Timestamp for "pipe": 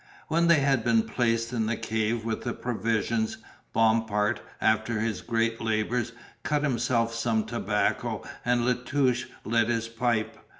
9.87-10.37